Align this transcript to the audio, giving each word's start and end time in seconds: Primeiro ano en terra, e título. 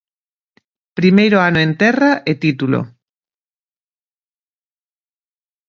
Primeiro 0.99 1.37
ano 1.49 1.59
en 1.65 1.71
terra, 1.81 2.11
e 2.31 2.33
título. 2.43 2.79